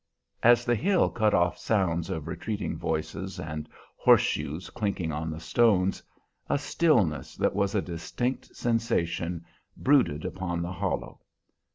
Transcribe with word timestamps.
As 0.41 0.65
the 0.65 0.73
hill 0.73 1.11
cut 1.11 1.35
off 1.35 1.59
sounds 1.59 2.09
of 2.09 2.27
retreating 2.27 2.75
voices 2.75 3.39
and 3.39 3.69
horseshoes 3.97 4.71
clinking 4.71 5.11
on 5.11 5.29
the 5.29 5.39
stones, 5.39 6.01
a 6.49 6.57
stillness 6.57 7.35
that 7.35 7.53
was 7.53 7.75
a 7.75 7.83
distinct 7.83 8.55
sensation 8.55 9.45
brooded 9.77 10.25
upon 10.25 10.63
the 10.63 10.71
hollow. 10.71 11.19